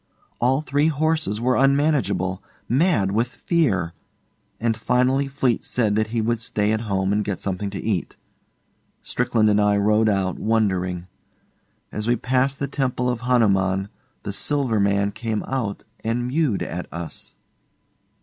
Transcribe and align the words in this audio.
All 0.39 0.61
three 0.61 0.87
horses 0.87 1.39
were 1.39 1.55
unmanageable 1.55 2.41
mad 2.67 3.11
with 3.11 3.27
fear 3.27 3.93
and 4.59 4.75
finally 4.75 5.27
Fleete 5.27 5.63
said 5.63 5.95
that 5.95 6.07
he 6.07 6.21
would 6.23 6.41
stay 6.41 6.71
at 6.71 6.81
home 6.89 7.13
and 7.13 7.23
get 7.23 7.39
something 7.39 7.69
to 7.69 7.79
eat. 7.79 8.17
Strickland 9.03 9.47
and 9.47 9.61
I 9.61 9.77
rode 9.77 10.09
out 10.09 10.39
wondering. 10.39 11.05
As 11.91 12.07
we 12.07 12.15
passed 12.15 12.57
the 12.57 12.67
temple 12.67 13.11
of 13.11 13.19
Hanuman, 13.19 13.89
the 14.23 14.33
Silver 14.33 14.79
Man 14.79 15.11
came 15.11 15.43
out 15.43 15.85
and 16.03 16.25
mewed 16.27 16.63
at 16.63 16.91
us. 16.91 17.35